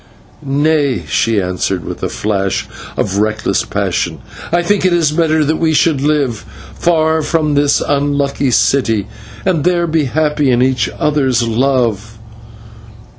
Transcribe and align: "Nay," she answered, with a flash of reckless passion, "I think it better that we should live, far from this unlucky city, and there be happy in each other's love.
"Nay," 0.43 1.03
she 1.07 1.39
answered, 1.39 1.85
with 1.85 2.01
a 2.01 2.09
flash 2.09 2.65
of 2.97 3.19
reckless 3.19 3.63
passion, 3.63 4.17
"I 4.51 4.63
think 4.63 4.83
it 4.83 5.15
better 5.15 5.45
that 5.45 5.57
we 5.57 5.73
should 5.75 6.01
live, 6.01 6.43
far 6.73 7.21
from 7.21 7.53
this 7.53 7.83
unlucky 7.87 8.49
city, 8.49 9.05
and 9.45 9.63
there 9.63 9.85
be 9.85 10.05
happy 10.05 10.49
in 10.49 10.63
each 10.63 10.89
other's 10.97 11.43
love. 11.47 12.17